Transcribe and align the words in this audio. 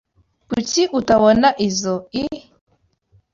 Kuki 0.49 0.81
utabona 0.99 1.47
izoi? 1.67 2.23